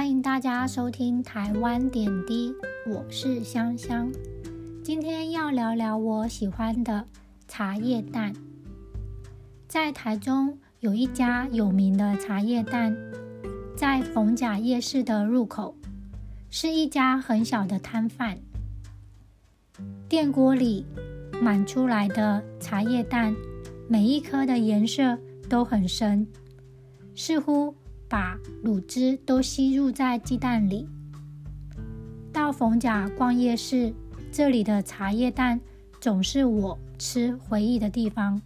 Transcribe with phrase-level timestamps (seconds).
[0.00, 2.54] 欢迎大家收听台湾点滴，
[2.86, 4.10] 我是香香。
[4.82, 7.04] 今天要聊聊我喜欢的
[7.46, 8.32] 茶叶蛋。
[9.68, 12.96] 在台中有一家有名的茶叶蛋，
[13.76, 15.76] 在逢甲夜市的入口，
[16.48, 18.38] 是一家很小的摊贩。
[20.08, 20.86] 电锅里
[21.42, 23.36] 满出来的茶叶蛋，
[23.86, 26.26] 每一颗的颜色都很深，
[27.14, 27.74] 似乎。
[28.10, 30.88] 把卤汁都吸入在鸡蛋里。
[32.32, 33.94] 到逢甲逛夜市，
[34.32, 35.60] 这里的茶叶蛋
[36.00, 38.42] 总是我吃回忆的地方。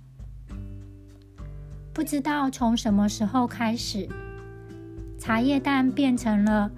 [1.94, 4.06] 不知道从什么时候开始，
[5.18, 6.70] 茶叶蛋变成了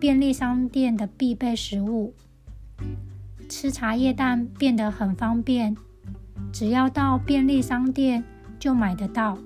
[0.00, 2.14] 便利商店的必备食物。
[3.46, 5.76] 吃茶叶蛋变得很方便，
[6.50, 8.24] 只要到便利商店
[8.58, 9.36] 就买得到。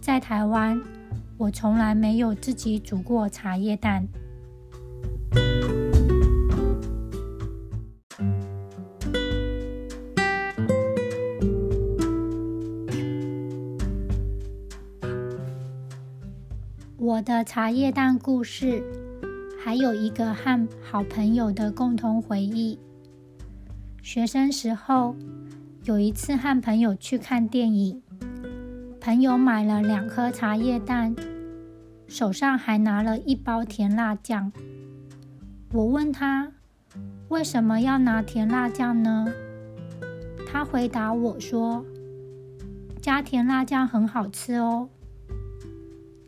[0.00, 0.80] 在台湾。
[1.38, 4.06] 我从来没有自己煮过茶叶蛋。
[16.96, 18.82] 我的茶叶蛋故事，
[19.62, 22.76] 还有一个和好朋友的共同回忆。
[24.02, 25.14] 学生时候，
[25.84, 28.02] 有一次和朋友去看电影。
[29.08, 31.16] 朋友买了两颗茶叶蛋，
[32.08, 34.52] 手上还拿了一包甜辣酱。
[35.72, 36.52] 我问他
[37.30, 39.26] 为什么要拿甜辣酱呢？
[40.46, 41.82] 他回答我说
[43.00, 44.90] ：“加甜辣酱很好吃哦。”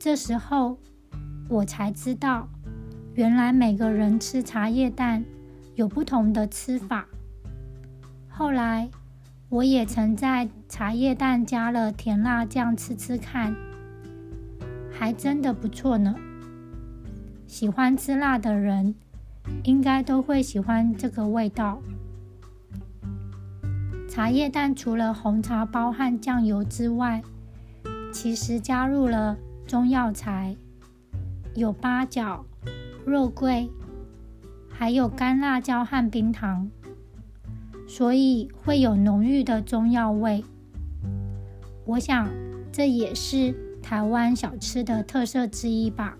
[0.01, 0.79] 这时候
[1.51, 2.49] 我才知道，
[3.13, 5.23] 原来每个人吃茶叶蛋
[5.75, 7.07] 有不同的吃法。
[8.31, 8.89] 后来。
[9.51, 13.53] 我也曾在茶叶蛋加了甜辣酱吃吃看，
[14.93, 16.15] 还真的不错呢。
[17.49, 18.95] 喜欢吃辣的人，
[19.65, 21.83] 应该都会喜欢这个味道。
[24.09, 27.21] 茶叶蛋除了红茶包和酱油之外，
[28.13, 29.37] 其实加入了
[29.67, 30.55] 中药材，
[31.57, 32.45] 有八角、
[33.05, 33.69] 肉桂，
[34.69, 36.71] 还有干辣椒和冰糖。
[37.91, 40.45] 所以会有浓郁的中药味。
[41.85, 42.31] 我想
[42.71, 43.53] 这也是
[43.83, 46.17] 台湾小吃的特色之一吧。